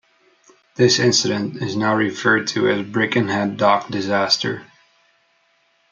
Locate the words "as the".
2.71-2.83